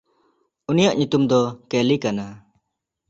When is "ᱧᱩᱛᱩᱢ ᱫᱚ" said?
0.97-1.41